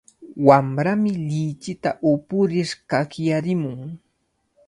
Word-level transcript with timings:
Wamrami 0.47 1.11
lichinta 1.27 1.91
upurir 2.11 2.69
kakyarimun. 2.89 3.79